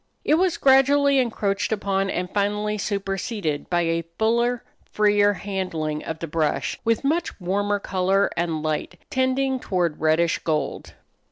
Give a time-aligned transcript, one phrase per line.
[0.25, 6.27] It was gradually encroached upon and finally superseded by a fuller, freer handling of the
[6.27, 10.95] brush, with much warmer color and light, tending toward reddish gold.